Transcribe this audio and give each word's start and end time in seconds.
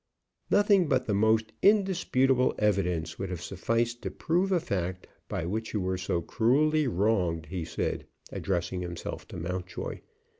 "Nothing 0.49 0.89
but 0.89 1.05
the 1.05 1.13
most 1.13 1.51
indisputable 1.61 2.55
evidence 2.57 3.19
would 3.19 3.29
have 3.29 3.43
sufficed 3.43 4.01
to 4.01 4.09
prove 4.09 4.51
a 4.51 4.59
fact 4.59 5.05
by 5.29 5.45
which 5.45 5.75
you 5.75 5.79
were 5.79 5.99
so 5.99 6.21
cruelly 6.23 6.87
wronged," 6.87 7.45
he 7.51 7.63
said, 7.63 8.07
addressing 8.31 8.81
himself 8.81 9.27
to 9.27 9.37
Mountjoy. 9.37 9.99